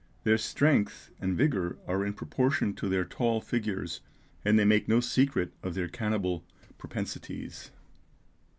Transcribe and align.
Their 0.23 0.39
strength 0.39 1.11
and 1.21 1.37
vigour 1.37 1.77
are 1.85 2.03
in 2.03 2.13
proportion 2.13 2.73
to 2.73 2.89
their 2.89 3.05
tall 3.05 3.39
figures, 3.39 4.01
and 4.43 4.57
they 4.57 4.65
make 4.65 4.87
no 4.87 4.99
secret 4.99 5.53
of 5.61 5.75
their 5.75 5.87
cannibal 5.89 6.43
propensities. 6.79 7.69